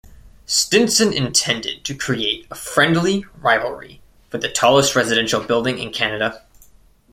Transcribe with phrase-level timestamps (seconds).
[0.47, 6.41] Stinson intended to create a friendly rivalry for the tallest residential building in Canada.